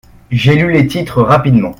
[0.31, 1.69] J’ai lu les titres rapidement.